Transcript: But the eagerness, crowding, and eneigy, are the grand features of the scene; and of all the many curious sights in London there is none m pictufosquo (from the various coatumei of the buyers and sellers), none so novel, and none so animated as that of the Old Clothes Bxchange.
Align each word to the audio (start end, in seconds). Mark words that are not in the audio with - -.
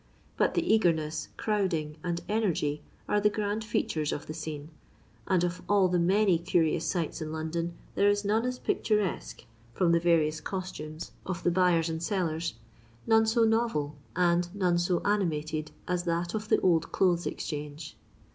But 0.35 0.55
the 0.55 0.65
eagerness, 0.73 1.29
crowding, 1.37 1.95
and 2.03 2.21
eneigy, 2.27 2.81
are 3.07 3.21
the 3.21 3.29
grand 3.29 3.63
features 3.63 4.11
of 4.11 4.25
the 4.25 4.33
scene; 4.33 4.71
and 5.27 5.43
of 5.43 5.61
all 5.69 5.89
the 5.89 5.99
many 5.99 6.39
curious 6.39 6.85
sights 6.87 7.21
in 7.21 7.31
London 7.31 7.75
there 7.93 8.09
is 8.09 8.25
none 8.25 8.43
m 8.43 8.49
pictufosquo 8.51 9.43
(from 9.75 9.91
the 9.91 9.99
various 9.99 10.41
coatumei 10.41 11.11
of 11.23 11.43
the 11.43 11.51
buyers 11.51 11.87
and 11.87 12.01
sellers), 12.01 12.55
none 13.05 13.27
so 13.27 13.43
novel, 13.43 13.95
and 14.15 14.49
none 14.55 14.79
so 14.79 15.01
animated 15.05 15.69
as 15.87 16.05
that 16.05 16.33
of 16.33 16.49
the 16.49 16.59
Old 16.61 16.91
Clothes 16.91 17.27
Bxchange. 17.27 17.93